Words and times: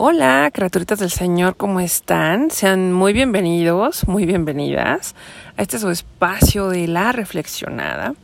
Hola, 0.00 0.48
criaturitas 0.54 1.00
del 1.00 1.10
Señor, 1.10 1.56
¿cómo 1.56 1.80
están? 1.80 2.52
Sean 2.52 2.92
muy 2.92 3.12
bienvenidos, 3.12 4.06
muy 4.06 4.26
bienvenidas 4.26 5.16
a 5.56 5.62
este 5.62 5.80
su 5.80 5.90
espacio 5.90 6.68
de 6.68 6.86
la 6.86 7.10
reflexionada. 7.10 8.14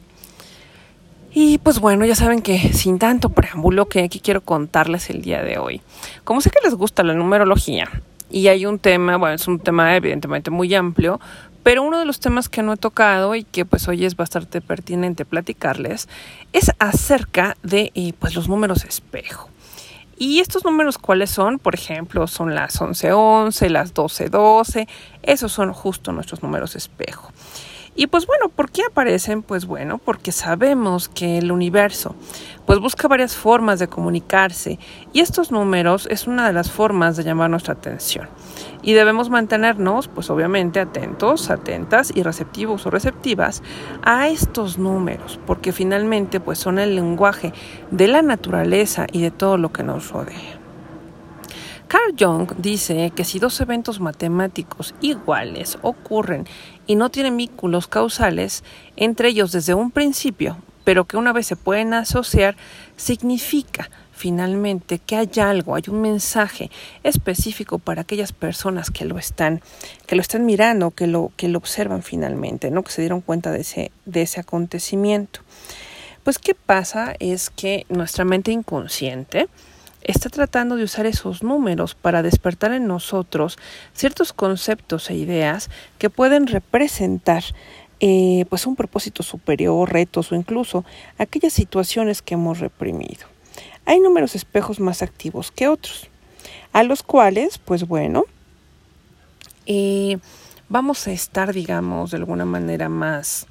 Y 1.32 1.58
pues 1.58 1.80
bueno, 1.80 2.06
ya 2.06 2.14
saben 2.14 2.42
que 2.42 2.72
sin 2.72 3.00
tanto 3.00 3.30
preámbulo 3.30 3.86
que 3.86 4.04
aquí 4.04 4.20
quiero 4.20 4.40
contarles 4.42 5.10
el 5.10 5.20
día 5.20 5.42
de 5.42 5.58
hoy. 5.58 5.80
Como 6.22 6.40
sé 6.40 6.50
que 6.50 6.60
les 6.62 6.76
gusta 6.76 7.02
la 7.02 7.12
numerología 7.12 7.90
y 8.30 8.46
hay 8.46 8.66
un 8.66 8.78
tema, 8.78 9.16
bueno, 9.16 9.34
es 9.34 9.48
un 9.48 9.58
tema 9.58 9.96
evidentemente 9.96 10.52
muy 10.52 10.72
amplio, 10.76 11.18
pero 11.64 11.82
uno 11.82 11.98
de 11.98 12.04
los 12.04 12.20
temas 12.20 12.48
que 12.48 12.62
no 12.62 12.74
he 12.74 12.76
tocado 12.76 13.34
y 13.34 13.42
que 13.42 13.64
pues 13.64 13.88
hoy 13.88 14.04
es 14.04 14.14
bastante 14.14 14.60
pertinente 14.60 15.24
platicarles 15.24 16.08
es 16.52 16.70
acerca 16.78 17.56
de 17.64 17.90
eh, 17.96 18.12
pues 18.16 18.36
los 18.36 18.48
números 18.48 18.84
espejo. 18.84 19.50
Y 20.18 20.40
estos 20.40 20.64
números, 20.64 20.98
¿cuáles 20.98 21.30
son? 21.30 21.58
Por 21.58 21.74
ejemplo, 21.74 22.26
son 22.26 22.54
las 22.54 22.80
1111, 22.80 23.70
las 23.70 23.88
1212. 23.88 24.88
Esos 25.22 25.52
son 25.52 25.72
justo 25.72 26.12
nuestros 26.12 26.42
números 26.42 26.76
espejo. 26.76 27.32
Y 27.96 28.08
pues 28.08 28.26
bueno, 28.26 28.48
¿por 28.48 28.72
qué 28.72 28.82
aparecen? 28.82 29.42
Pues 29.42 29.66
bueno, 29.66 29.98
porque 29.98 30.32
sabemos 30.32 31.08
que 31.08 31.38
el 31.38 31.52
universo 31.52 32.16
pues 32.66 32.80
busca 32.80 33.06
varias 33.06 33.36
formas 33.36 33.78
de 33.78 33.88
comunicarse 33.88 34.78
y 35.12 35.20
estos 35.20 35.52
números 35.52 36.08
es 36.10 36.26
una 36.26 36.46
de 36.46 36.52
las 36.52 36.72
formas 36.72 37.16
de 37.16 37.22
llamar 37.22 37.50
nuestra 37.50 37.74
atención. 37.74 38.28
Y 38.82 38.94
debemos 38.94 39.30
mantenernos 39.30 40.08
pues 40.08 40.28
obviamente 40.28 40.80
atentos, 40.80 41.50
atentas 41.50 42.10
y 42.14 42.24
receptivos 42.24 42.84
o 42.86 42.90
receptivas 42.90 43.62
a 44.02 44.28
estos 44.28 44.76
números, 44.76 45.38
porque 45.46 45.72
finalmente 45.72 46.40
pues 46.40 46.58
son 46.58 46.80
el 46.80 46.96
lenguaje 46.96 47.52
de 47.92 48.08
la 48.08 48.22
naturaleza 48.22 49.06
y 49.12 49.22
de 49.22 49.30
todo 49.30 49.56
lo 49.56 49.72
que 49.72 49.84
nos 49.84 50.10
rodea. 50.10 50.64
Carl 51.86 52.14
Jung 52.18 52.50
dice 52.58 53.12
que 53.14 53.24
si 53.24 53.38
dos 53.38 53.60
eventos 53.60 54.00
matemáticos 54.00 54.96
iguales 55.00 55.78
ocurren 55.82 56.44
y 56.86 56.96
no 56.96 57.10
tienen 57.10 57.36
vínculos 57.36 57.86
causales 57.86 58.64
entre 58.96 59.28
ellos 59.28 59.52
desde 59.52 59.74
un 59.74 59.90
principio, 59.90 60.58
pero 60.84 61.06
que 61.06 61.16
una 61.16 61.32
vez 61.32 61.46
se 61.46 61.56
pueden 61.56 61.94
asociar, 61.94 62.56
significa 62.96 63.90
finalmente 64.12 65.00
que 65.00 65.16
hay 65.16 65.30
algo, 65.40 65.74
hay 65.74 65.82
un 65.88 66.00
mensaje 66.00 66.70
específico 67.02 67.78
para 67.78 68.02
aquellas 68.02 68.32
personas 68.32 68.90
que 68.90 69.04
lo 69.04 69.18
están, 69.18 69.60
que 70.06 70.14
lo 70.16 70.22
están 70.22 70.46
mirando, 70.46 70.92
que 70.92 71.06
lo, 71.06 71.32
que 71.36 71.48
lo 71.48 71.58
observan 71.58 72.02
finalmente, 72.02 72.70
¿no? 72.70 72.82
que 72.82 72.92
se 72.92 73.02
dieron 73.02 73.20
cuenta 73.20 73.50
de 73.50 73.60
ese, 73.60 73.90
de 74.04 74.22
ese 74.22 74.40
acontecimiento. 74.40 75.40
Pues 76.22 76.38
qué 76.38 76.54
pasa 76.54 77.14
es 77.18 77.50
que 77.50 77.86
nuestra 77.88 78.24
mente 78.24 78.50
inconsciente, 78.50 79.48
está 80.04 80.28
tratando 80.28 80.76
de 80.76 80.84
usar 80.84 81.06
esos 81.06 81.42
números 81.42 81.94
para 81.94 82.22
despertar 82.22 82.72
en 82.72 82.86
nosotros 82.86 83.58
ciertos 83.94 84.32
conceptos 84.32 85.10
e 85.10 85.16
ideas 85.16 85.70
que 85.98 86.10
pueden 86.10 86.46
representar 86.46 87.42
eh, 88.00 88.44
pues 88.50 88.66
un 88.66 88.76
propósito 88.76 89.22
superior, 89.22 89.92
retos 89.92 90.30
o 90.30 90.34
incluso 90.34 90.84
aquellas 91.18 91.52
situaciones 91.52 92.22
que 92.22 92.34
hemos 92.34 92.60
reprimido. 92.60 93.26
Hay 93.86 94.00
números 94.00 94.34
espejos 94.34 94.80
más 94.80 95.02
activos 95.02 95.50
que 95.50 95.68
otros, 95.68 96.08
a 96.72 96.82
los 96.82 97.02
cuales, 97.02 97.58
pues 97.58 97.86
bueno, 97.86 98.24
eh, 99.66 100.18
vamos 100.68 101.06
a 101.06 101.12
estar, 101.12 101.52
digamos, 101.52 102.10
de 102.10 102.18
alguna 102.18 102.44
manera 102.44 102.88
más 102.88 103.46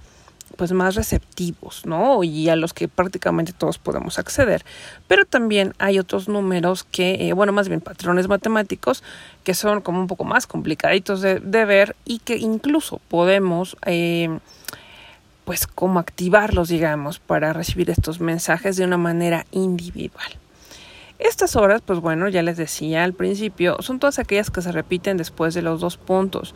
pues 0.55 0.71
más 0.71 0.95
receptivos, 0.95 1.85
¿no? 1.85 2.23
Y 2.23 2.49
a 2.49 2.55
los 2.55 2.73
que 2.73 2.87
prácticamente 2.87 3.53
todos 3.53 3.77
podemos 3.77 4.19
acceder. 4.19 4.63
Pero 5.07 5.25
también 5.25 5.73
hay 5.79 5.99
otros 5.99 6.27
números 6.27 6.83
que, 6.83 7.27
eh, 7.27 7.33
bueno, 7.33 7.51
más 7.51 7.69
bien 7.69 7.81
patrones 7.81 8.27
matemáticos 8.27 9.03
que 9.43 9.53
son 9.53 9.81
como 9.81 9.99
un 9.99 10.07
poco 10.07 10.23
más 10.23 10.47
complicaditos 10.47 11.21
de, 11.21 11.39
ver 11.39 11.95
y 12.05 12.19
que 12.19 12.37
incluso 12.37 12.99
podemos, 13.07 13.77
eh, 13.85 14.39
pues 15.45 15.67
como 15.67 15.99
activarlos, 15.99 16.69
digamos, 16.69 17.19
para 17.19 17.53
recibir 17.53 17.89
estos 17.89 18.19
mensajes 18.19 18.77
de 18.77 18.85
una 18.85 18.97
manera 18.97 19.45
individual. 19.51 20.42
Estas 21.23 21.55
horas, 21.55 21.81
pues 21.81 22.01
bueno, 22.01 22.27
ya 22.27 22.43
les 22.43 22.57
decía 22.57 23.05
al 23.05 23.13
principio, 23.13 23.77
son 23.79 23.97
todas 23.97 24.19
aquellas 24.19 24.51
que 24.51 24.61
se 24.61 24.73
repiten 24.73 25.15
después 25.15 25.53
de 25.53 25.61
los 25.61 25.79
dos 25.79 25.95
puntos. 25.95 26.53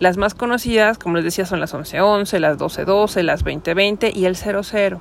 Las 0.00 0.16
más 0.16 0.34
conocidas, 0.34 0.98
como 0.98 1.14
les 1.14 1.24
decía, 1.24 1.46
son 1.46 1.60
las 1.60 1.72
11.11, 1.72 2.40
las 2.40 2.58
12.12, 2.58 3.22
las 3.22 3.44
20.20 3.44 4.12
y 4.12 4.24
el 4.24 4.34
00. 4.34 5.00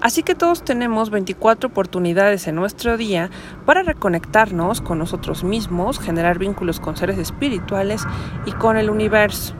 Así 0.00 0.24
que 0.24 0.34
todos 0.34 0.64
tenemos 0.64 1.10
24 1.10 1.68
oportunidades 1.68 2.48
en 2.48 2.56
nuestro 2.56 2.96
día 2.96 3.30
para 3.66 3.84
reconectarnos 3.84 4.80
con 4.80 4.98
nosotros 4.98 5.44
mismos, 5.44 6.00
generar 6.00 6.40
vínculos 6.40 6.80
con 6.80 6.96
seres 6.96 7.18
espirituales 7.18 8.02
y 8.46 8.52
con 8.52 8.76
el 8.76 8.90
universo. 8.90 9.54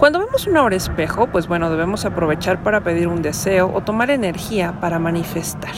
Cuando 0.00 0.18
vemos 0.18 0.46
una 0.46 0.62
hora 0.62 0.76
espejo, 0.76 1.26
pues 1.26 1.46
bueno, 1.46 1.68
debemos 1.68 2.06
aprovechar 2.06 2.62
para 2.62 2.80
pedir 2.80 3.06
un 3.06 3.20
deseo 3.20 3.70
o 3.70 3.82
tomar 3.82 4.08
energía 4.08 4.80
para 4.80 4.98
manifestar. 4.98 5.74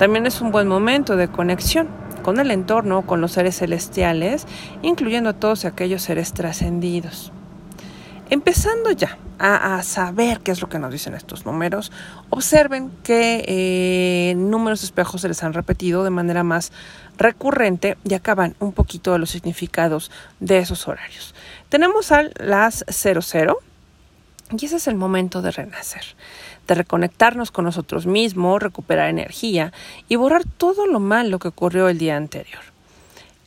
También 0.00 0.26
es 0.26 0.40
un 0.40 0.50
buen 0.50 0.66
momento 0.66 1.14
de 1.14 1.28
conexión 1.28 1.86
con 2.24 2.40
el 2.40 2.50
entorno, 2.50 3.02
con 3.02 3.20
los 3.20 3.30
seres 3.30 3.58
celestiales, 3.58 4.48
incluyendo 4.82 5.30
a 5.30 5.34
todos 5.34 5.64
aquellos 5.64 6.02
seres 6.02 6.32
trascendidos. 6.32 7.30
Empezando 8.30 8.90
ya 8.90 9.16
a, 9.38 9.80
saber 9.84 10.40
qué 10.40 10.50
es 10.50 10.60
lo 10.60 10.68
que 10.68 10.78
nos 10.80 10.90
dicen 10.90 11.14
estos 11.14 11.46
números, 11.46 11.92
observen 12.30 12.90
qué 13.04 13.44
eh, 13.46 14.34
números 14.36 14.82
espejos 14.82 15.20
se 15.20 15.28
les 15.28 15.42
han 15.44 15.52
repetido 15.52 16.02
de 16.02 16.10
manera 16.10 16.42
más 16.42 16.72
recurrente 17.16 17.96
y 18.04 18.14
acaban 18.14 18.56
un 18.58 18.72
poquito 18.72 19.12
de 19.12 19.18
los 19.18 19.30
significados 19.30 20.10
de 20.40 20.58
esos 20.58 20.88
horarios. 20.88 21.34
Tenemos 21.72 22.12
a 22.12 22.24
las 22.36 22.84
00 22.86 23.58
y 24.50 24.66
ese 24.66 24.76
es 24.76 24.86
el 24.88 24.94
momento 24.94 25.40
de 25.40 25.52
renacer, 25.52 26.02
de 26.68 26.74
reconectarnos 26.74 27.50
con 27.50 27.64
nosotros 27.64 28.04
mismos, 28.04 28.62
recuperar 28.62 29.08
energía 29.08 29.72
y 30.06 30.16
borrar 30.16 30.44
todo 30.44 30.86
lo 30.86 31.00
malo 31.00 31.38
que 31.38 31.48
ocurrió 31.48 31.88
el 31.88 31.96
día 31.96 32.18
anterior. 32.18 32.60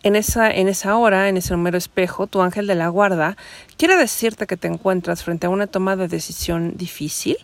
En 0.01 0.15
esa, 0.15 0.49
en 0.49 0.67
esa 0.67 0.97
hora, 0.97 1.29
en 1.29 1.37
ese 1.37 1.53
número 1.53 1.77
espejo, 1.77 2.25
tu 2.25 2.41
ángel 2.41 2.65
de 2.65 2.73
la 2.73 2.87
guarda 2.87 3.37
quiere 3.77 3.95
decirte 3.95 4.47
que 4.47 4.57
te 4.57 4.69
encuentras 4.69 5.23
frente 5.23 5.45
a 5.45 5.51
una 5.51 5.67
toma 5.67 5.95
de 5.95 6.07
decisión 6.07 6.73
difícil 6.77 7.37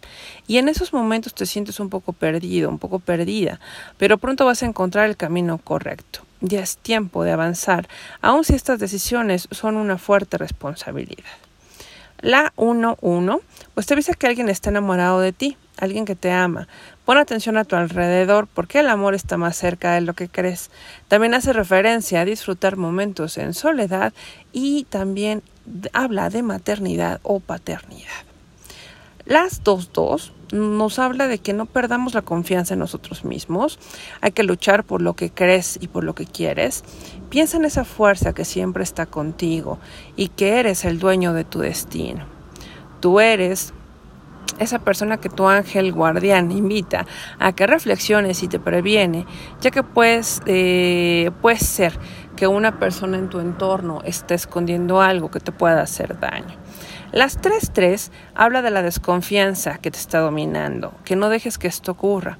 y 0.47 0.57
en 0.57 0.67
esos 0.67 0.93
momentos 0.93 1.35
te 1.35 1.45
sientes 1.45 1.79
un 1.79 1.91
poco 1.91 2.11
perdido, 2.11 2.69
un 2.69 2.79
poco 2.79 2.97
perdida, 2.97 3.59
pero 3.99 4.17
pronto 4.17 4.47
vas 4.47 4.63
a 4.63 4.65
encontrar 4.65 5.07
el 5.07 5.15
camino 5.15 5.59
correcto 5.59 6.21
ya 6.41 6.59
es 6.61 6.77
tiempo 6.77 7.23
de 7.23 7.31
avanzar, 7.31 7.87
aun 8.21 8.43
si 8.43 8.53
estas 8.53 8.79
decisiones 8.79 9.47
son 9.51 9.77
una 9.77 9.97
fuerte 9.97 10.37
responsabilidad. 10.37 11.23
La 12.19 12.53
1-1, 12.55 13.41
pues 13.73 13.87
te 13.87 13.93
avisa 13.93 14.13
que 14.13 14.27
alguien 14.27 14.49
está 14.49 14.69
enamorado 14.69 15.19
de 15.19 15.31
ti, 15.31 15.57
alguien 15.77 16.05
que 16.05 16.15
te 16.15 16.31
ama. 16.31 16.67
Pon 17.05 17.17
atención 17.17 17.57
a 17.57 17.65
tu 17.65 17.75
alrededor 17.75 18.47
porque 18.47 18.79
el 18.79 18.89
amor 18.89 19.15
está 19.15 19.37
más 19.37 19.57
cerca 19.57 19.93
de 19.93 20.01
lo 20.01 20.13
que 20.13 20.29
crees. 20.29 20.69
También 21.07 21.33
hace 21.33 21.51
referencia 21.51 22.21
a 22.21 22.25
disfrutar 22.25 22.77
momentos 22.77 23.39
en 23.39 23.55
soledad 23.55 24.13
y 24.51 24.83
también 24.85 25.41
habla 25.93 26.29
de 26.29 26.43
maternidad 26.43 27.19
o 27.23 27.39
paternidad. 27.39 28.09
Las 29.25 29.63
2-2 29.63 30.31
nos 30.51 30.99
habla 30.99 31.27
de 31.27 31.39
que 31.39 31.53
no 31.53 31.65
perdamos 31.65 32.13
la 32.13 32.21
confianza 32.21 32.73
en 32.73 32.79
nosotros 32.79 33.25
mismos, 33.25 33.79
hay 34.21 34.31
que 34.31 34.43
luchar 34.43 34.83
por 34.83 35.01
lo 35.01 35.15
que 35.15 35.29
crees 35.31 35.77
y 35.81 35.87
por 35.87 36.03
lo 36.03 36.15
que 36.15 36.25
quieres. 36.25 36.83
Piensa 37.29 37.57
en 37.57 37.65
esa 37.65 37.85
fuerza 37.85 38.33
que 38.33 38.45
siempre 38.45 38.83
está 38.83 39.05
contigo 39.05 39.79
y 40.15 40.29
que 40.29 40.59
eres 40.59 40.85
el 40.85 40.99
dueño 40.99 41.33
de 41.33 41.43
tu 41.43 41.59
destino. 41.59 42.25
Tú 42.99 43.19
eres 43.19 43.73
esa 44.59 44.79
persona 44.79 45.17
que 45.17 45.29
tu 45.29 45.47
ángel 45.47 45.91
guardián 45.91 46.51
invita 46.51 47.05
a 47.39 47.53
que 47.53 47.65
reflexiones 47.67 48.43
y 48.43 48.47
te 48.47 48.59
previene, 48.59 49.25
ya 49.59 49.71
que 49.71 49.83
puedes, 49.83 50.41
eh, 50.45 51.31
puede 51.41 51.57
ser 51.57 51.97
que 52.35 52.47
una 52.47 52.79
persona 52.79 53.17
en 53.17 53.29
tu 53.29 53.39
entorno 53.39 54.01
esté 54.03 54.35
escondiendo 54.35 55.01
algo 55.01 55.31
que 55.31 55.39
te 55.39 55.51
pueda 55.51 55.81
hacer 55.81 56.19
daño. 56.19 56.60
Las 57.11 57.41
3-3 57.41 58.09
habla 58.35 58.61
de 58.61 58.71
la 58.71 58.83
desconfianza 58.83 59.79
que 59.79 59.91
te 59.91 59.97
está 59.97 60.19
dominando, 60.19 60.93
que 61.03 61.17
no 61.17 61.27
dejes 61.27 61.57
que 61.57 61.67
esto 61.67 61.91
ocurra, 61.91 62.37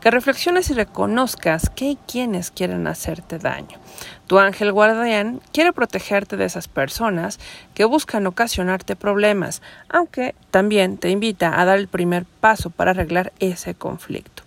que 0.00 0.10
reflexiones 0.10 0.70
y 0.70 0.74
reconozcas 0.74 1.68
que 1.68 1.88
hay 1.88 1.98
quienes 2.10 2.50
quieren 2.50 2.86
hacerte 2.86 3.38
daño. 3.38 3.78
Tu 4.26 4.38
ángel 4.38 4.72
guardián 4.72 5.42
quiere 5.52 5.74
protegerte 5.74 6.38
de 6.38 6.46
esas 6.46 6.68
personas 6.68 7.38
que 7.74 7.84
buscan 7.84 8.26
ocasionarte 8.26 8.96
problemas, 8.96 9.60
aunque 9.90 10.34
también 10.50 10.96
te 10.96 11.10
invita 11.10 11.60
a 11.60 11.66
dar 11.66 11.78
el 11.78 11.88
primer 11.88 12.24
paso 12.24 12.70
para 12.70 12.92
arreglar 12.92 13.34
ese 13.40 13.74
conflicto. 13.74 14.42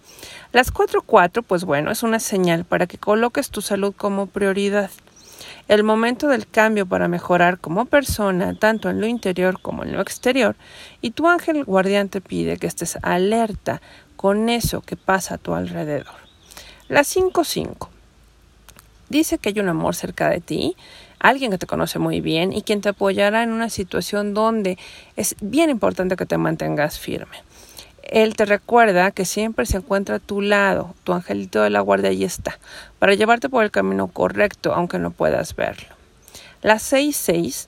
Las 0.53 0.73
4-4, 0.73 1.43
pues 1.43 1.65
bueno, 1.65 1.91
es 1.91 2.01
una 2.01 2.19
señal 2.19 2.65
para 2.65 2.87
que 2.87 2.97
coloques 2.97 3.51
tu 3.51 3.61
salud 3.61 3.93
como 3.95 4.25
prioridad 4.25 4.89
el 5.67 5.83
momento 5.83 6.27
del 6.27 6.47
cambio 6.47 6.85
para 6.85 7.07
mejorar 7.07 7.59
como 7.59 7.85
persona, 7.85 8.55
tanto 8.55 8.89
en 8.89 9.01
lo 9.01 9.07
interior 9.07 9.61
como 9.61 9.83
en 9.83 9.93
lo 9.93 10.01
exterior, 10.01 10.55
y 11.01 11.11
tu 11.11 11.27
ángel 11.27 11.63
guardián 11.63 12.09
te 12.09 12.21
pide 12.21 12.57
que 12.57 12.67
estés 12.67 12.97
alerta 13.01 13.81
con 14.15 14.49
eso 14.49 14.81
que 14.81 14.95
pasa 14.95 15.35
a 15.35 15.37
tu 15.37 15.53
alrededor. 15.53 16.15
La 16.87 17.01
5-5 17.01 17.89
Dice 19.09 19.37
que 19.37 19.49
hay 19.49 19.59
un 19.59 19.69
amor 19.69 19.95
cerca 19.95 20.29
de 20.29 20.41
ti, 20.41 20.75
alguien 21.19 21.51
que 21.51 21.57
te 21.57 21.65
conoce 21.65 21.97
muy 21.97 22.19
bien 22.19 22.51
y 22.51 22.61
quien 22.61 22.81
te 22.81 22.89
apoyará 22.89 23.41
en 23.43 23.51
una 23.51 23.69
situación 23.69 24.33
donde 24.33 24.77
es 25.15 25.35
bien 25.39 25.69
importante 25.69 26.17
que 26.17 26.25
te 26.25 26.37
mantengas 26.37 26.99
firme. 26.99 27.37
Él 28.09 28.35
te 28.35 28.45
recuerda 28.45 29.11
que 29.11 29.25
siempre 29.25 29.65
se 29.65 29.77
encuentra 29.77 30.15
a 30.15 30.19
tu 30.19 30.41
lado, 30.41 30.95
tu 31.03 31.13
angelito 31.13 31.61
de 31.61 31.69
la 31.69 31.81
guardia 31.81 32.09
ahí 32.09 32.23
está, 32.23 32.59
para 32.99 33.13
llevarte 33.13 33.49
por 33.49 33.63
el 33.63 33.71
camino 33.71 34.07
correcto, 34.07 34.73
aunque 34.73 34.99
no 34.99 35.11
puedas 35.11 35.55
verlo. 35.55 35.87
La 36.61 36.75
6-6 36.75 37.67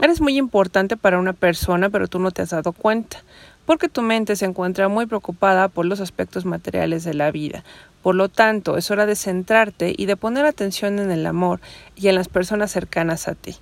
Eres 0.00 0.20
muy 0.20 0.38
importante 0.38 0.96
para 0.96 1.18
una 1.18 1.32
persona, 1.32 1.90
pero 1.90 2.06
tú 2.06 2.20
no 2.20 2.30
te 2.30 2.42
has 2.42 2.50
dado 2.50 2.72
cuenta, 2.72 3.24
porque 3.66 3.88
tu 3.88 4.00
mente 4.00 4.36
se 4.36 4.44
encuentra 4.44 4.88
muy 4.88 5.06
preocupada 5.06 5.66
por 5.66 5.86
los 5.86 5.98
aspectos 5.98 6.44
materiales 6.44 7.02
de 7.02 7.14
la 7.14 7.32
vida. 7.32 7.64
Por 8.00 8.14
lo 8.14 8.28
tanto, 8.28 8.76
es 8.76 8.92
hora 8.92 9.06
de 9.06 9.16
centrarte 9.16 9.92
y 9.96 10.06
de 10.06 10.16
poner 10.16 10.46
atención 10.46 11.00
en 11.00 11.10
el 11.10 11.26
amor 11.26 11.60
y 11.96 12.06
en 12.06 12.14
las 12.14 12.28
personas 12.28 12.70
cercanas 12.70 13.26
a 13.26 13.34
ti. 13.34 13.56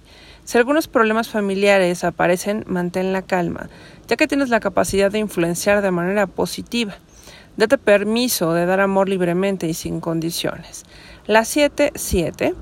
Si 0.47 0.57
algunos 0.57 0.87
problemas 0.87 1.29
familiares 1.29 2.05
aparecen, 2.05 2.63
mantén 2.69 3.13
la 3.13 3.23
calma, 3.23 3.69
ya 4.07 4.15
que 4.15 4.29
tienes 4.29 4.49
la 4.49 4.61
capacidad 4.61 5.11
de 5.11 5.19
influenciar 5.19 5.83
de 5.83 5.91
manera 5.91 6.29
positiva. 6.29 6.95
Date 7.57 7.79
permiso 7.79 8.55
de 8.55 8.65
dar 8.65 8.79
amor 8.79 9.09
libremente 9.09 9.67
y 9.67 9.75
sin 9.75 9.99
condiciones. 9.99 10.85
La 11.27 11.41
7-7 11.41 12.55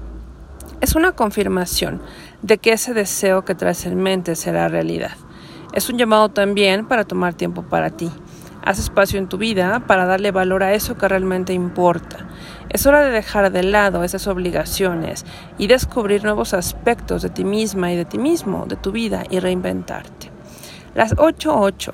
es 0.81 0.95
una 0.95 1.13
confirmación 1.13 2.01
de 2.41 2.57
que 2.57 2.73
ese 2.73 2.95
deseo 2.95 3.45
que 3.45 3.55
traes 3.55 3.85
en 3.85 4.03
mente 4.03 4.35
será 4.35 4.69
realidad. 4.69 5.19
Es 5.75 5.91
un 5.91 5.99
llamado 5.99 6.31
también 6.31 6.89
para 6.89 7.05
tomar 7.05 7.35
tiempo 7.35 7.65
para 7.65 7.91
ti. 7.91 8.11
Haz 8.65 8.79
espacio 8.79 9.19
en 9.19 9.29
tu 9.29 9.37
vida 9.37 9.85
para 9.87 10.07
darle 10.07 10.31
valor 10.31 10.63
a 10.63 10.73
eso 10.73 10.97
que 10.97 11.07
realmente 11.07 11.53
importa. 11.53 12.27
Es 12.71 12.87
hora 12.87 13.03
de 13.03 13.11
dejar 13.11 13.53
de 13.53 13.63
lado 13.63 14.05
esas 14.05 14.27
obligaciones 14.27 15.27
y 15.59 15.67
descubrir 15.67 16.25
nuevos 16.25 16.55
aspectos 16.55 17.21
de 17.21 17.29
ti 17.29 17.45
misma 17.45 17.93
y 17.93 17.97
de 17.97 18.07
ti 18.07 18.17
mismo, 18.17 18.65
de 18.67 18.77
tu 18.77 18.91
vida 18.91 19.25
y 19.29 19.39
reinventarte. 19.39 20.31
Las 20.95 21.15
8-8 21.17 21.93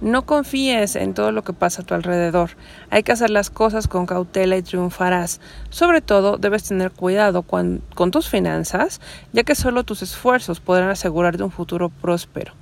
no 0.00 0.26
confíes 0.26 0.96
en 0.96 1.14
todo 1.14 1.32
lo 1.32 1.44
que 1.44 1.52
pasa 1.52 1.82
a 1.82 1.84
tu 1.84 1.94
alrededor. 1.94 2.50
Hay 2.90 3.02
que 3.02 3.12
hacer 3.12 3.30
las 3.30 3.48
cosas 3.48 3.88
con 3.88 4.06
cautela 4.06 4.56
y 4.56 4.62
triunfarás. 4.62 5.40
Sobre 5.70 6.00
todo, 6.02 6.36
debes 6.36 6.64
tener 6.64 6.90
cuidado 6.90 7.42
con, 7.42 7.82
tus 8.12 8.28
finanzas, 8.28 9.00
ya 9.32 9.44
que 9.44 9.54
solo 9.54 9.82
tus 9.82 10.02
esfuerzos 10.02 10.60
podrán 10.60 10.90
asegurarte 10.90 11.42
un 11.42 11.50
futuro 11.50 11.88
próspero. 11.88 12.52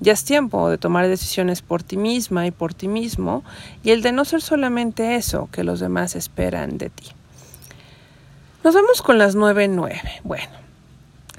Ya 0.00 0.12
es 0.12 0.24
tiempo 0.24 0.70
de 0.70 0.78
tomar 0.78 1.08
decisiones 1.08 1.62
por 1.62 1.82
ti 1.82 1.96
misma 1.96 2.46
y 2.46 2.50
por 2.50 2.74
ti 2.74 2.88
mismo, 2.88 3.44
y 3.82 3.90
el 3.90 4.02
de 4.02 4.12
no 4.12 4.24
ser 4.24 4.42
solamente 4.42 5.16
eso 5.16 5.48
que 5.52 5.64
los 5.64 5.80
demás 5.80 6.14
esperan 6.16 6.78
de 6.78 6.90
ti. 6.90 7.06
Nos 8.64 8.74
vamos 8.74 9.02
con 9.02 9.18
las 9.18 9.36
9-9. 9.36 10.00
Bueno, 10.24 10.52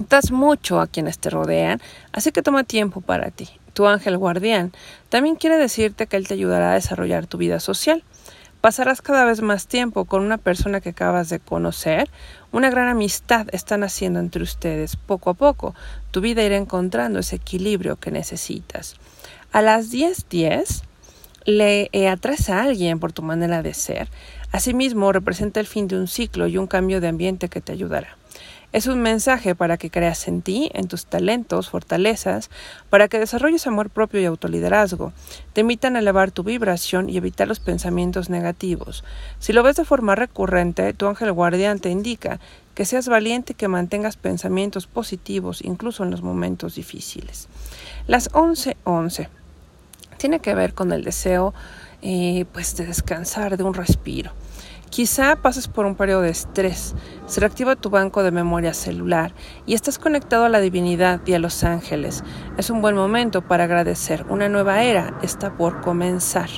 das 0.09 0.31
mucho 0.31 0.79
a 0.79 0.87
quienes 0.87 1.19
te 1.19 1.29
rodean, 1.29 1.81
así 2.11 2.31
que 2.31 2.41
toma 2.41 2.63
tiempo 2.63 3.01
para 3.01 3.31
ti 3.31 3.49
tu 3.79 3.87
ángel 3.87 4.17
guardián, 4.17 4.73
también 5.07 5.37
quiere 5.37 5.57
decirte 5.57 6.05
que 6.05 6.17
él 6.17 6.27
te 6.27 6.33
ayudará 6.33 6.71
a 6.71 6.73
desarrollar 6.73 7.27
tu 7.27 7.37
vida 7.37 7.61
social. 7.61 8.03
Pasarás 8.61 9.01
cada 9.01 9.23
vez 9.23 9.41
más 9.41 9.67
tiempo 9.67 10.03
con 10.03 10.21
una 10.21 10.37
persona 10.37 10.81
que 10.81 10.89
acabas 10.89 11.29
de 11.29 11.39
conocer. 11.39 12.09
Una 12.51 12.69
gran 12.69 12.89
amistad 12.89 13.47
está 13.53 13.77
naciendo 13.77 14.19
entre 14.19 14.43
ustedes. 14.43 14.97
Poco 14.97 15.29
a 15.29 15.33
poco, 15.33 15.75
tu 16.11 16.19
vida 16.19 16.43
irá 16.43 16.57
encontrando 16.57 17.19
ese 17.19 17.37
equilibrio 17.37 17.95
que 17.95 18.11
necesitas. 18.11 18.97
A 19.53 19.61
las 19.61 19.91
10:10 19.91 20.83
le 21.45 21.89
eh, 21.93 22.09
a 22.09 22.17
alguien 22.61 22.99
por 22.99 23.13
tu 23.13 23.21
manera 23.21 23.63
de 23.63 23.73
ser. 23.73 24.09
Asimismo, 24.51 25.13
representa 25.13 25.61
el 25.61 25.67
fin 25.67 25.87
de 25.87 25.97
un 25.97 26.07
ciclo 26.07 26.47
y 26.47 26.57
un 26.57 26.67
cambio 26.67 26.99
de 26.99 27.07
ambiente 27.07 27.47
que 27.47 27.61
te 27.61 27.71
ayudará. 27.71 28.18
Es 28.71 28.85
un 28.85 29.01
mensaje 29.01 29.55
para 29.55 29.77
que 29.77 29.89
creas 29.89 30.27
en 30.27 30.43
ti, 30.43 30.69
en 30.75 30.87
tus 30.87 31.07
talentos, 31.07 31.71
fortalezas, 31.71 32.51
para 32.91 33.07
que 33.07 33.17
desarrolles 33.17 33.65
amor 33.65 33.89
propio 33.89 34.21
y 34.21 34.25
autoliderazgo. 34.25 35.11
Te 35.53 35.61
invitan 35.61 35.95
a 35.95 35.99
elevar 35.99 36.29
tu 36.29 36.43
vibración 36.43 37.09
y 37.09 37.17
evitar 37.17 37.47
los 37.47 37.59
pensamientos 37.59 38.29
negativos. 38.29 39.03
Si 39.39 39.53
lo 39.53 39.63
ves 39.63 39.75
de 39.75 39.85
forma 39.85 40.13
recurrente, 40.13 40.93
tu 40.93 41.07
ángel 41.07 41.31
guardián 41.31 41.79
te 41.79 41.89
indica 41.89 42.39
que 42.75 42.85
seas 42.85 43.07
valiente 43.07 43.53
y 43.53 43.55
que 43.55 43.67
mantengas 43.67 44.17
pensamientos 44.17 44.85
positivos 44.85 45.63
incluso 45.63 46.03
en 46.03 46.11
los 46.11 46.21
momentos 46.21 46.75
difíciles. 46.75 47.47
Las 48.05 48.29
11:11 48.33 49.29
tiene 50.17 50.41
que 50.41 50.53
ver 50.53 50.75
con 50.75 50.93
el 50.93 51.03
deseo 51.03 51.55
eh, 52.03 52.45
pues 52.53 52.75
de 52.77 52.85
descansar, 52.85 53.57
de 53.57 53.63
un 53.63 53.73
respiro. 53.73 54.31
Quizá 54.89 55.35
pases 55.35 55.67
por 55.67 55.85
un 55.85 55.93
periodo 55.95 56.21
de 56.21 56.31
estrés, 56.31 56.95
se 57.27 57.39
reactiva 57.39 57.75
tu 57.75 57.91
banco 57.91 58.23
de 58.23 58.31
memoria 58.31 58.73
celular 58.73 59.33
y 59.67 59.75
estás 59.75 59.99
conectado 59.99 60.45
a 60.45 60.49
la 60.49 60.59
divinidad 60.59 61.21
y 61.27 61.33
a 61.33 61.39
los 61.39 61.63
ángeles. 61.63 62.23
Es 62.57 62.71
un 62.71 62.81
buen 62.81 62.95
momento 62.95 63.41
para 63.41 63.65
agradecer. 63.65 64.25
Una 64.29 64.49
nueva 64.49 64.81
era 64.81 65.13
está 65.21 65.55
por 65.55 65.81
comenzar. 65.81 66.49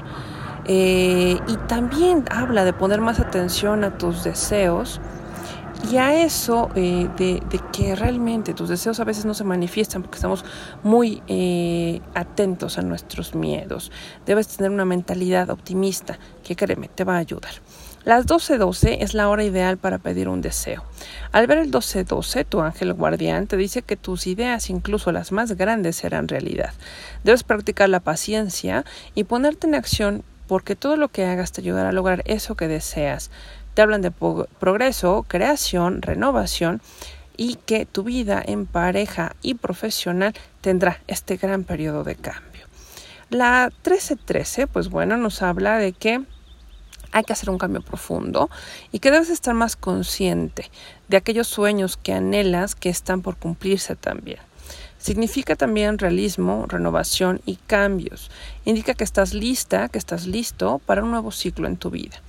Eh, 0.65 1.39
y 1.45 1.57
también 1.67 2.23
habla 2.31 2.63
de 2.63 2.71
poner 2.71 3.01
más 3.01 3.19
atención 3.19 3.83
a 3.83 3.97
tus 3.97 4.23
deseos 4.23 5.01
y 5.89 5.97
a 5.97 6.23
eso 6.23 6.69
eh, 6.75 7.07
de, 7.17 7.41
que 7.73 7.95
realmente 7.95 8.53
tus 8.53 8.69
deseos 8.69 8.99
a 8.99 9.03
veces 9.03 9.25
no 9.25 9.33
se 9.33 9.43
manifiestan 9.43 10.01
porque 10.01 10.17
estamos 10.17 10.45
muy 10.83 11.23
eh, 11.27 12.01
atentos 12.13 12.77
a 12.77 12.81
nuestros 12.81 13.35
miedos. 13.35 13.91
Debes 14.25 14.47
tener 14.47 14.71
una 14.71 14.85
mentalidad 14.85 15.49
optimista 15.49 16.19
que 16.43 16.55
créeme, 16.55 16.87
te 16.87 17.03
va 17.03 17.15
a 17.15 17.19
ayudar. 17.19 17.53
Las 18.03 18.25
12:12 18.25 18.97
es 19.01 19.13
la 19.13 19.29
hora 19.29 19.43
ideal 19.43 19.77
para 19.77 19.99
pedir 19.99 20.27
un 20.27 20.41
deseo. 20.41 20.83
Al 21.31 21.45
ver 21.45 21.59
el 21.59 21.71
12:12, 21.71 22.45
tu 22.45 22.61
ángel 22.61 22.93
guardián 22.93 23.45
te 23.45 23.57
dice 23.57 23.83
que 23.83 23.95
tus 23.95 24.25
ideas, 24.25 24.71
incluso 24.71 25.11
las 25.11 25.31
más 25.31 25.51
grandes, 25.51 25.97
serán 25.97 26.27
realidad. 26.27 26.73
Debes 27.23 27.43
practicar 27.43 27.89
la 27.89 27.99
paciencia 27.99 28.85
y 29.13 29.25
ponerte 29.25 29.67
en 29.67 29.75
acción 29.75 30.23
porque 30.47 30.75
todo 30.75 30.97
lo 30.97 31.07
que 31.07 31.25
hagas 31.25 31.53
te 31.53 31.61
ayudará 31.61 31.89
a 31.89 31.93
lograr 31.93 32.23
eso 32.25 32.55
que 32.55 32.67
deseas. 32.67 33.31
Te 33.73 33.81
hablan 33.81 34.01
de 34.01 34.11
progreso, 34.11 35.25
creación, 35.27 36.01
renovación 36.01 36.81
y 37.37 37.55
que 37.55 37.85
tu 37.85 38.03
vida 38.03 38.43
en 38.45 38.65
pareja 38.65 39.35
y 39.41 39.55
profesional 39.55 40.33
tendrá 40.61 41.01
este 41.07 41.37
gran 41.37 41.63
periodo 41.63 42.03
de 42.03 42.15
cambio. 42.15 42.67
La 43.29 43.69
1313, 43.85 44.67
pues 44.67 44.89
bueno, 44.89 45.15
nos 45.15 45.41
habla 45.41 45.77
de 45.77 45.93
que 45.93 46.21
hay 47.13 47.23
que 47.23 47.33
hacer 47.33 47.49
un 47.49 47.57
cambio 47.57 47.81
profundo 47.81 48.49
y 48.91 48.99
que 48.99 49.11
debes 49.11 49.29
estar 49.29 49.53
más 49.53 49.75
consciente 49.75 50.69
de 51.07 51.17
aquellos 51.17 51.47
sueños 51.47 51.97
que 51.97 52.13
anhelas 52.13 52.75
que 52.75 52.89
están 52.89 53.21
por 53.21 53.37
cumplirse 53.37 53.95
también. 53.95 54.39
Significa 54.97 55.55
también 55.55 55.97
realismo, 55.97 56.65
renovación 56.67 57.41
y 57.45 57.55
cambios. 57.55 58.29
Indica 58.65 58.93
que 58.93 59.03
estás 59.03 59.33
lista, 59.33 59.89
que 59.89 59.97
estás 59.97 60.27
listo 60.27 60.79
para 60.85 61.03
un 61.03 61.11
nuevo 61.11 61.31
ciclo 61.31 61.67
en 61.67 61.77
tu 61.77 61.89
vida. 61.89 62.21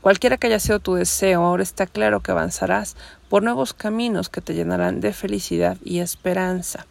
Cualquiera 0.00 0.36
que 0.36 0.46
haya 0.46 0.58
sido 0.58 0.80
tu 0.80 0.94
deseo, 0.94 1.44
ahora 1.44 1.62
está 1.62 1.86
claro 1.86 2.20
que 2.20 2.30
avanzarás 2.30 2.96
por 3.28 3.42
nuevos 3.42 3.74
caminos 3.74 4.28
que 4.28 4.40
te 4.40 4.54
llenarán 4.54 5.00
de 5.00 5.12
felicidad 5.12 5.76
y 5.84 6.00
esperanza. 6.00 6.86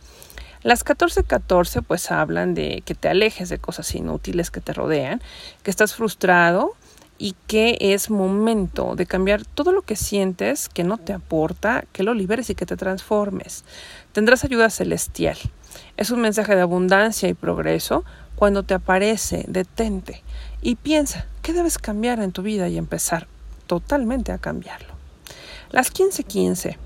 Las 0.61 0.83
14:14 0.83 1.81
pues 1.81 2.11
hablan 2.11 2.53
de 2.53 2.83
que 2.85 2.95
te 2.95 3.07
alejes 3.07 3.49
de 3.49 3.59
cosas 3.59 3.95
inútiles 3.95 4.51
que 4.51 4.61
te 4.61 4.73
rodean, 4.73 5.21
que 5.63 5.71
estás 5.71 5.95
frustrado, 5.95 6.75
y 7.19 7.35
que 7.47 7.77
es 7.79 8.09
momento 8.09 8.95
de 8.95 9.05
cambiar 9.05 9.45
todo 9.45 9.73
lo 9.73 9.81
que 9.81 9.97
sientes 9.97 10.69
que 10.69 10.85
no 10.85 10.97
te 10.97 11.13
aporta, 11.13 11.83
que 11.91 12.01
lo 12.01 12.13
liberes 12.13 12.49
y 12.49 12.55
que 12.55 12.65
te 12.65 12.77
transformes. 12.77 13.65
Tendrás 14.13 14.45
ayuda 14.45 14.69
celestial. 14.69 15.37
Es 15.97 16.09
un 16.09 16.21
mensaje 16.21 16.55
de 16.55 16.61
abundancia 16.61 17.27
y 17.27 17.33
progreso. 17.33 18.05
Cuando 18.35 18.63
te 18.63 18.73
aparece, 18.73 19.43
detente 19.49 20.23
y 20.61 20.75
piensa 20.75 21.25
qué 21.41 21.53
debes 21.53 21.77
cambiar 21.77 22.19
en 22.19 22.31
tu 22.31 22.41
vida 22.41 22.67
y 22.67 22.77
empezar 22.77 23.27
totalmente 23.67 24.31
a 24.31 24.37
cambiarlo. 24.37 24.93
Las 25.71 25.91
15:15, 25.91 26.77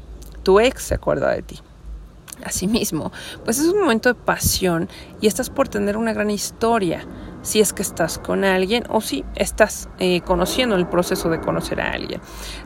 tu 0.44 0.60
ex 0.60 0.84
se 0.84 0.96
acuerda 0.96 1.32
de 1.32 1.42
ti. 1.42 1.60
Asimismo, 2.44 3.12
pues 3.46 3.60
es 3.60 3.68
un 3.68 3.80
momento 3.80 4.10
de 4.10 4.16
pasión 4.16 4.90
y 5.22 5.28
estás 5.28 5.50
por 5.50 5.70
tener 5.70 5.96
una 5.96 6.14
gran 6.14 6.30
historia 6.30 7.06
si 7.42 7.60
es 7.60 7.74
que 7.74 7.82
estás 7.82 8.18
con 8.18 8.44
alguien 8.44 8.84
o 8.90 9.02
si 9.02 9.24
estás 9.36 9.90
eh, 10.00 10.22
conociendo 10.22 10.76
el 10.76 10.88
proceso 10.88 11.30
de 11.30 11.40
conocer 11.40 11.80
a 11.80 11.92
alguien. 11.92 12.22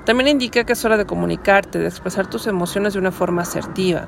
También 0.05 0.29
indica 0.29 0.63
que 0.63 0.73
es 0.73 0.85
hora 0.85 0.97
de 0.97 1.05
comunicarte, 1.05 1.79
de 1.79 1.87
expresar 1.87 2.27
tus 2.27 2.47
emociones 2.47 2.93
de 2.93 2.99
una 2.99 3.11
forma 3.11 3.41
asertiva. 3.41 4.07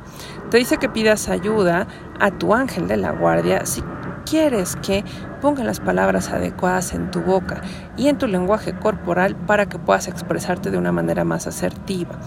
Te 0.49 0.57
dice 0.57 0.77
que 0.77 0.89
pidas 0.89 1.27
ayuda 1.27 1.87
a 2.19 2.31
tu 2.31 2.53
ángel 2.53 2.87
de 2.87 2.97
la 2.97 3.11
guardia 3.11 3.65
si 3.65 3.83
quieres 4.25 4.75
que 4.77 5.03
pongan 5.41 5.67
las 5.67 5.79
palabras 5.79 6.29
adecuadas 6.29 6.93
en 6.93 7.11
tu 7.11 7.21
boca 7.21 7.61
y 7.97 8.07
en 8.07 8.17
tu 8.17 8.27
lenguaje 8.27 8.73
corporal 8.73 9.35
para 9.35 9.67
que 9.67 9.79
puedas 9.79 10.07
expresarte 10.07 10.71
de 10.71 10.77
una 10.77 10.91
manera 10.91 11.23
más 11.23 11.47
asertiva. 11.47 12.19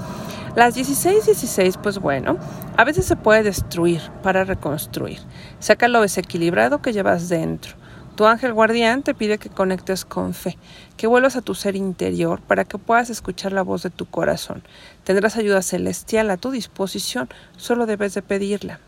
Las 0.55 0.75
16, 0.75 1.25
16, 1.25 1.79
pues 1.83 1.99
bueno, 1.99 2.37
a 2.77 2.85
veces 2.85 3.07
se 3.07 3.17
puede 3.17 3.43
destruir 3.43 4.03
para 4.23 4.45
reconstruir. 4.45 5.19
Saca 5.61 5.89
lo 5.89 6.03
desequilibrado 6.03 6.83
que 6.83 6.93
llevas 6.93 7.29
dentro. 7.31 7.77
Tu 8.17 8.27
ángel 8.27 8.53
guardián 8.53 9.03
te 9.03 9.15
pide 9.15 9.39
que 9.39 9.49
conectes 9.49 10.05
con 10.05 10.35
fe, 10.35 10.59
que 10.99 11.07
vuelvas 11.07 11.37
a 11.37 11.41
tu 11.41 11.55
ser 11.55 11.77
interior 11.77 12.43
para 12.43 12.67
que 12.67 12.77
puedas 12.77 13.09
escuchar 13.09 13.53
la 13.53 13.63
voz 13.63 13.83
de 13.83 13.89
tu 13.89 14.05
corazón. 14.05 14.63
Tendrás 15.05 15.37
ayuda 15.37 15.63
celestial 15.63 16.29
a 16.29 16.37
tu 16.37 16.51
disposición, 16.51 17.31
solo 17.57 17.87
debes 17.87 18.13
de 18.13 18.21
pedirla. 18.21 18.81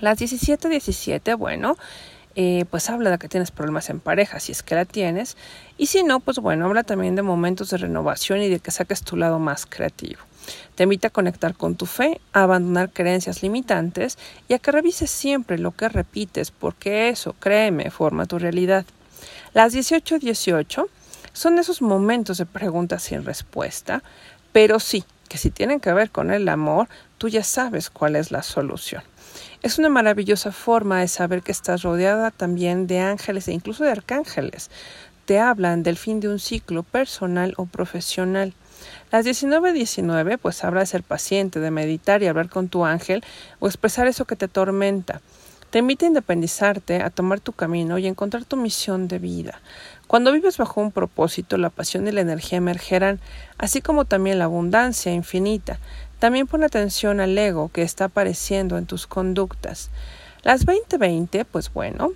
Las 0.00 0.18
17:17, 0.18 0.68
17, 0.70 1.34
bueno, 1.34 1.76
eh, 2.40 2.66
pues 2.70 2.88
habla 2.88 3.10
de 3.10 3.18
que 3.18 3.28
tienes 3.28 3.50
problemas 3.50 3.90
en 3.90 3.98
pareja, 3.98 4.38
si 4.38 4.52
es 4.52 4.62
que 4.62 4.76
la 4.76 4.84
tienes, 4.84 5.36
y 5.76 5.86
si 5.86 6.04
no, 6.04 6.20
pues 6.20 6.38
bueno, 6.38 6.66
habla 6.66 6.84
también 6.84 7.16
de 7.16 7.22
momentos 7.22 7.70
de 7.70 7.78
renovación 7.78 8.40
y 8.40 8.48
de 8.48 8.60
que 8.60 8.70
saques 8.70 9.02
tu 9.02 9.16
lado 9.16 9.40
más 9.40 9.66
creativo. 9.66 10.20
Te 10.76 10.84
invita 10.84 11.08
a 11.08 11.10
conectar 11.10 11.56
con 11.56 11.74
tu 11.74 11.84
fe, 11.86 12.20
a 12.32 12.44
abandonar 12.44 12.90
creencias 12.90 13.42
limitantes 13.42 14.18
y 14.46 14.54
a 14.54 14.60
que 14.60 14.70
revises 14.70 15.10
siempre 15.10 15.58
lo 15.58 15.72
que 15.72 15.88
repites, 15.88 16.52
porque 16.52 17.08
eso, 17.08 17.34
créeme, 17.40 17.90
forma 17.90 18.26
tu 18.26 18.38
realidad. 18.38 18.86
Las 19.52 19.74
18-18 19.74 20.86
son 21.32 21.58
esos 21.58 21.82
momentos 21.82 22.38
de 22.38 22.46
preguntas 22.46 23.02
sin 23.02 23.24
respuesta, 23.24 24.04
pero 24.52 24.78
sí, 24.78 25.02
que 25.28 25.38
si 25.38 25.50
tienen 25.50 25.80
que 25.80 25.92
ver 25.92 26.12
con 26.12 26.30
el 26.30 26.48
amor, 26.48 26.88
tú 27.18 27.26
ya 27.26 27.42
sabes 27.42 27.90
cuál 27.90 28.14
es 28.14 28.30
la 28.30 28.44
solución. 28.44 29.02
Es 29.60 29.76
una 29.76 29.88
maravillosa 29.88 30.52
forma 30.52 31.00
de 31.00 31.08
saber 31.08 31.42
que 31.42 31.50
estás 31.50 31.82
rodeada 31.82 32.30
también 32.30 32.86
de 32.86 33.00
ángeles 33.00 33.48
e 33.48 33.52
incluso 33.52 33.82
de 33.82 33.90
arcángeles. 33.90 34.70
Te 35.24 35.40
hablan 35.40 35.82
del 35.82 35.96
fin 35.96 36.20
de 36.20 36.28
un 36.28 36.38
ciclo 36.38 36.84
personal 36.84 37.54
o 37.56 37.66
profesional. 37.66 38.54
Las 39.10 39.26
19-19, 39.26 40.38
pues 40.38 40.62
habla 40.62 40.80
de 40.80 40.86
ser 40.86 41.02
paciente, 41.02 41.58
de 41.58 41.72
meditar 41.72 42.22
y 42.22 42.28
hablar 42.28 42.48
con 42.48 42.68
tu 42.68 42.84
ángel 42.84 43.24
o 43.58 43.66
expresar 43.66 44.06
eso 44.06 44.26
que 44.26 44.36
te 44.36 44.44
atormenta. 44.44 45.20
Te 45.70 45.80
invita 45.80 46.06
a 46.06 46.08
independizarte, 46.08 47.02
a 47.02 47.10
tomar 47.10 47.40
tu 47.40 47.52
camino 47.52 47.98
y 47.98 48.06
a 48.06 48.08
encontrar 48.08 48.44
tu 48.44 48.56
misión 48.56 49.08
de 49.08 49.18
vida. 49.18 49.60
Cuando 50.06 50.32
vives 50.32 50.56
bajo 50.56 50.80
un 50.80 50.92
propósito, 50.92 51.58
la 51.58 51.68
pasión 51.68 52.06
y 52.06 52.12
la 52.12 52.22
energía 52.22 52.58
emergerán, 52.58 53.20
así 53.58 53.82
como 53.82 54.06
también 54.06 54.38
la 54.38 54.44
abundancia 54.44 55.12
infinita. 55.12 55.78
También 56.18 56.46
pon 56.46 56.64
atención 56.64 57.20
al 57.20 57.36
ego 57.38 57.70
que 57.72 57.82
está 57.82 58.06
apareciendo 58.06 58.76
en 58.76 58.86
tus 58.86 59.06
conductas. 59.06 59.90
Las 60.42 60.66
20-20, 60.66 61.44
pues 61.44 61.72
bueno, 61.72 62.12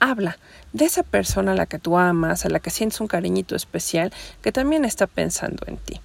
habla 0.00 0.38
de 0.72 0.84
esa 0.84 1.02
persona 1.02 1.52
a 1.52 1.56
la 1.56 1.66
que 1.66 1.78
tú 1.78 1.96
amas, 1.96 2.44
a 2.44 2.50
la 2.50 2.60
que 2.60 2.70
sientes 2.70 3.00
un 3.00 3.08
cariñito 3.08 3.56
especial, 3.56 4.12
que 4.42 4.52
también 4.52 4.84
está 4.84 5.06
pensando 5.06 5.64
en 5.66 5.78
ti. 5.78 6.00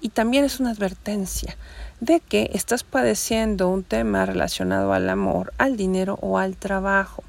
Y 0.00 0.10
también 0.10 0.44
es 0.44 0.60
una 0.60 0.70
advertencia 0.70 1.56
de 2.00 2.20
que 2.20 2.50
estás 2.52 2.84
padeciendo 2.84 3.68
un 3.68 3.82
tema 3.82 4.26
relacionado 4.26 4.92
al 4.92 5.08
amor, 5.08 5.52
al 5.58 5.76
dinero 5.76 6.18
o 6.22 6.38
al 6.38 6.56
trabajo. 6.56 7.24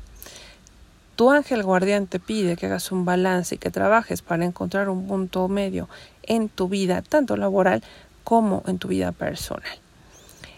Tu 1.15 1.31
ángel 1.31 1.63
guardián 1.63 2.07
te 2.07 2.19
pide 2.19 2.55
que 2.55 2.67
hagas 2.67 2.91
un 2.91 3.05
balance 3.05 3.55
y 3.55 3.57
que 3.57 3.71
trabajes 3.71 4.21
para 4.21 4.45
encontrar 4.45 4.89
un 4.89 5.07
punto 5.07 5.48
medio 5.48 5.89
en 6.24 6.48
tu 6.48 6.69
vida, 6.69 7.01
tanto 7.01 7.36
laboral 7.36 7.83
como 8.29 8.62
en 8.67 8.77
tu 8.77 8.89
vida 8.89 9.12
personal. 9.12 9.63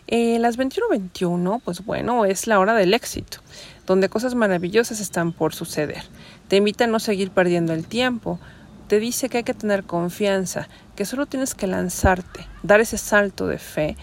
Eh, 0.08 0.40
las 0.40 0.58
21-21, 0.58 1.62
pues 1.63 1.86
bueno, 1.86 2.25
es 2.25 2.46
la 2.46 2.60
hora 2.60 2.74
del 2.74 2.94
éxito, 2.94 3.38
donde 3.86 4.10
cosas 4.10 4.36
maravillosas 4.36 5.00
están 5.00 5.32
por 5.32 5.56
suceder. 5.56 6.04
Te 6.50 6.58
invita 6.58 6.84
a 6.84 6.88
no 6.88 7.00
seguir 7.00 7.32
perdiendo 7.32 7.72
el 7.72 7.88
tiempo, 7.88 8.42
te 8.90 9.00
dice 9.00 9.30
que 9.30 9.38
hay 9.38 9.44
que 9.46 9.54
tener 9.54 9.86
confianza, 9.86 10.68
que 10.98 11.06
solo 11.06 11.28
tienes 11.28 11.56
que 11.56 11.66
lanzarte, 11.66 12.46
dar 12.62 12.82
ese 12.82 12.98
salto 12.98 13.48
de 13.48 13.58
fe, 13.58 13.96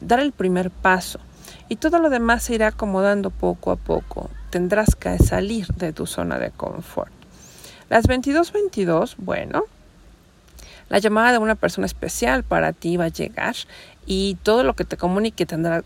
dar 0.00 0.20
el 0.20 0.30
primer 0.30 0.70
paso, 0.70 1.18
y 1.68 1.74
todo 1.74 1.98
lo 1.98 2.10
demás 2.10 2.44
se 2.44 2.54
irá 2.54 2.68
acomodando 2.68 3.30
poco 3.30 3.72
a 3.72 3.76
poco. 3.76 4.30
Tendrás 4.50 4.94
que 4.94 5.18
salir 5.18 5.66
de 5.74 5.92
tu 5.92 6.06
zona 6.06 6.38
de 6.38 6.52
confort. 6.52 7.10
Las 7.88 8.06
22-22, 8.06 9.16
bueno, 9.18 9.64
la 10.88 10.98
llamada 10.98 11.32
de 11.32 11.38
una 11.38 11.54
persona 11.54 11.86
especial 11.86 12.42
para 12.42 12.72
ti 12.72 12.96
va 12.96 13.06
a 13.06 13.08
llegar 13.08 13.54
y 14.06 14.36
todo 14.42 14.62
lo 14.62 14.74
que 14.74 14.84
te 14.84 14.96
comunique 14.96 15.46
tendrá 15.46 15.82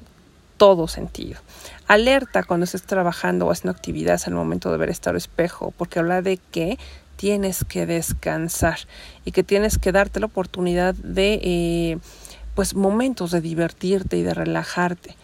todo 0.56 0.88
sentido. 0.88 1.40
Alerta 1.88 2.42
cuando 2.42 2.64
estés 2.64 2.82
trabajando 2.82 3.46
o 3.46 3.50
haciendo 3.50 3.72
actividades 3.72 4.26
al 4.26 4.34
momento 4.34 4.70
de 4.70 4.76
ver 4.76 4.90
este 4.90 5.10
espejo, 5.16 5.72
porque 5.76 5.98
habla 5.98 6.20
de 6.20 6.36
que 6.36 6.78
tienes 7.16 7.64
que 7.64 7.86
descansar 7.86 8.78
y 9.24 9.32
que 9.32 9.42
tienes 9.42 9.78
que 9.78 9.92
darte 9.92 10.20
la 10.20 10.26
oportunidad 10.26 10.94
de 10.94 11.40
eh, 11.42 11.98
pues 12.54 12.74
momentos 12.74 13.30
de 13.30 13.40
divertirte 13.40 14.18
y 14.18 14.22
de 14.22 14.34
relajarte 14.34 15.16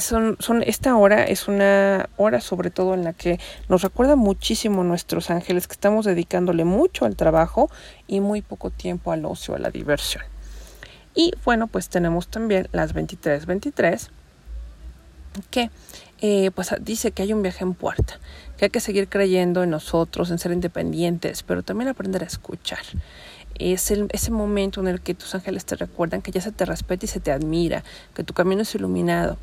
son, 0.00 0.36
esta 0.64 0.96
hora 0.96 1.24
es 1.24 1.48
una 1.48 2.08
hora 2.16 2.40
sobre 2.40 2.70
todo 2.70 2.94
en 2.94 3.04
la 3.04 3.12
que 3.12 3.40
nos 3.68 3.82
recuerda 3.82 4.16
muchísimo 4.16 4.84
nuestros 4.84 5.30
ángeles 5.30 5.66
que 5.66 5.72
estamos 5.72 6.04
dedicándole 6.04 6.64
mucho 6.64 7.04
al 7.04 7.16
trabajo 7.16 7.70
y 8.06 8.20
muy 8.20 8.42
poco 8.42 8.70
tiempo 8.70 9.12
al 9.12 9.24
ocio, 9.24 9.54
a 9.54 9.58
la 9.58 9.70
diversión. 9.70 10.24
Y 11.14 11.32
bueno, 11.44 11.66
pues 11.66 11.88
tenemos 11.88 12.28
también 12.28 12.68
las 12.72 12.94
23-23 12.94 14.08
que 15.50 15.70
eh, 16.20 16.50
pues 16.54 16.72
dice 16.80 17.10
que 17.10 17.22
hay 17.22 17.32
un 17.32 17.42
viaje 17.42 17.64
en 17.64 17.74
puerta, 17.74 18.20
que 18.56 18.66
hay 18.66 18.70
que 18.70 18.80
seguir 18.80 19.08
creyendo 19.08 19.64
en 19.64 19.70
nosotros, 19.70 20.30
en 20.30 20.38
ser 20.38 20.52
independientes, 20.52 21.42
pero 21.42 21.62
también 21.64 21.88
aprender 21.88 22.22
a 22.22 22.26
escuchar 22.26 22.78
es 23.58 23.90
el, 23.90 24.08
ese 24.12 24.30
momento 24.30 24.80
en 24.80 24.88
el 24.88 25.00
que 25.00 25.14
tus 25.14 25.34
ángeles 25.34 25.64
te 25.64 25.76
recuerdan 25.76 26.22
que 26.22 26.30
ya 26.30 26.40
se 26.40 26.52
te 26.52 26.64
respeta 26.64 27.04
y 27.04 27.08
se 27.08 27.20
te 27.20 27.32
admira, 27.32 27.84
que 28.14 28.24
tu 28.24 28.34
camino 28.34 28.62
es 28.62 28.74
iluminado 28.74 29.36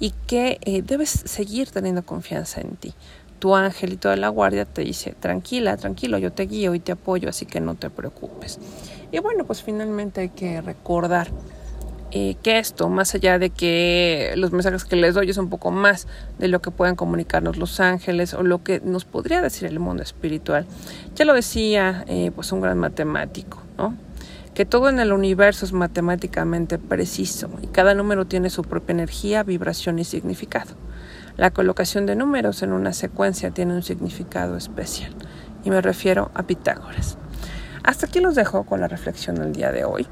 y 0.00 0.12
que 0.26 0.58
eh, 0.62 0.82
debes 0.82 1.10
seguir 1.10 1.70
teniendo 1.70 2.04
confianza 2.04 2.60
en 2.60 2.76
ti. 2.76 2.94
Tu 3.38 3.54
ángel 3.54 3.94
y 3.94 3.96
toda 3.96 4.16
la 4.16 4.28
guardia 4.28 4.64
te 4.64 4.82
dice, 4.82 5.14
tranquila, 5.18 5.76
tranquilo, 5.76 6.18
yo 6.18 6.32
te 6.32 6.46
guío 6.46 6.74
y 6.74 6.80
te 6.80 6.92
apoyo, 6.92 7.28
así 7.28 7.44
que 7.46 7.60
no 7.60 7.74
te 7.74 7.90
preocupes. 7.90 8.58
Y 9.10 9.18
bueno, 9.18 9.44
pues 9.44 9.62
finalmente 9.62 10.20
hay 10.20 10.28
que 10.28 10.60
recordar 10.60 11.28
eh, 12.14 12.36
que 12.42 12.58
esto, 12.58 12.90
más 12.90 13.14
allá 13.14 13.38
de 13.38 13.48
que 13.48 14.34
los 14.36 14.52
mensajes 14.52 14.84
que 14.84 14.96
les 14.96 15.14
doy 15.14 15.30
es 15.30 15.38
un 15.38 15.48
poco 15.48 15.70
más 15.70 16.06
de 16.38 16.48
lo 16.48 16.60
que 16.60 16.70
pueden 16.70 16.94
comunicarnos 16.94 17.56
los 17.56 17.80
ángeles 17.80 18.34
o 18.34 18.42
lo 18.42 18.62
que 18.62 18.80
nos 18.84 19.06
podría 19.06 19.40
decir 19.40 19.66
el 19.66 19.78
mundo 19.80 20.02
espiritual. 20.02 20.66
Ya 21.14 21.24
lo 21.24 21.32
decía 21.32 22.04
eh, 22.08 22.30
pues 22.34 22.52
un 22.52 22.60
gran 22.60 22.78
matemático, 22.78 23.62
¿no? 23.78 23.96
que 24.54 24.66
todo 24.66 24.90
en 24.90 25.00
el 25.00 25.12
universo 25.12 25.64
es 25.64 25.72
matemáticamente 25.72 26.78
preciso 26.78 27.48
y 27.62 27.68
cada 27.68 27.94
número 27.94 28.26
tiene 28.26 28.50
su 28.50 28.62
propia 28.62 28.92
energía, 28.92 29.42
vibración 29.42 29.98
y 29.98 30.04
significado. 30.04 30.74
La 31.38 31.50
colocación 31.50 32.04
de 32.04 32.14
números 32.14 32.62
en 32.62 32.72
una 32.72 32.92
secuencia 32.92 33.50
tiene 33.52 33.74
un 33.74 33.82
significado 33.82 34.58
especial 34.58 35.14
y 35.64 35.70
me 35.70 35.80
refiero 35.80 36.30
a 36.34 36.42
Pitágoras. 36.42 37.16
Hasta 37.82 38.04
aquí 38.04 38.20
los 38.20 38.34
dejo 38.34 38.64
con 38.64 38.80
la 38.80 38.88
reflexión 38.88 39.36
del 39.36 39.54
día 39.54 39.72
de 39.72 39.84
hoy. 39.84 40.06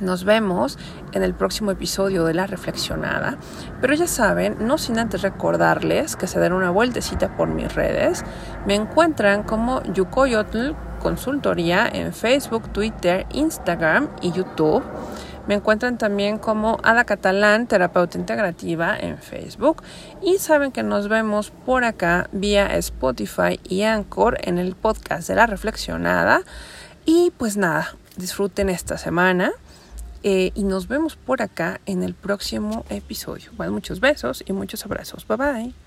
Nos 0.00 0.24
vemos 0.24 0.76
en 1.12 1.22
el 1.22 1.34
próximo 1.34 1.70
episodio 1.70 2.24
de 2.24 2.34
La 2.34 2.46
Reflexionada, 2.46 3.38
pero 3.80 3.94
ya 3.94 4.08
saben, 4.08 4.56
no 4.60 4.76
sin 4.76 4.98
antes 4.98 5.22
recordarles 5.22 6.16
que 6.16 6.26
se 6.26 6.40
den 6.40 6.52
una 6.52 6.70
vueltecita 6.70 7.36
por 7.36 7.48
mis 7.48 7.72
redes. 7.74 8.24
Me 8.66 8.74
encuentran 8.74 9.44
como 9.44 9.82
Yukoyotl 9.84 10.72
Consultoría 11.00 11.86
en 11.86 12.12
Facebook, 12.12 12.72
Twitter, 12.72 13.26
Instagram 13.30 14.08
y 14.22 14.32
YouTube. 14.32 14.82
Me 15.46 15.54
encuentran 15.54 15.98
también 15.98 16.38
como 16.38 16.78
Ada 16.82 17.04
Catalán, 17.04 17.66
terapeuta 17.66 18.16
integrativa 18.16 18.96
en 18.98 19.18
Facebook. 19.18 19.82
Y 20.22 20.38
saben 20.38 20.72
que 20.72 20.82
nos 20.82 21.08
vemos 21.08 21.52
por 21.66 21.84
acá 21.84 22.28
vía 22.32 22.74
Spotify 22.76 23.60
y 23.62 23.82
Anchor 23.82 24.38
en 24.40 24.58
el 24.58 24.74
podcast 24.74 25.28
de 25.28 25.34
La 25.34 25.46
Reflexionada. 25.46 26.40
Y 27.04 27.32
pues 27.36 27.58
nada, 27.58 27.94
disfruten 28.16 28.70
esta 28.70 28.96
semana. 28.96 29.52
Eh, 30.26 30.52
y 30.54 30.64
nos 30.64 30.88
vemos 30.88 31.16
por 31.16 31.42
acá 31.42 31.82
en 31.84 32.02
el 32.02 32.14
próximo 32.14 32.86
episodio. 32.88 33.50
Bueno, 33.58 33.72
muchos 33.72 34.00
besos 34.00 34.42
y 34.46 34.54
muchos 34.54 34.84
abrazos. 34.86 35.26
Bye 35.28 35.36
bye. 35.36 35.83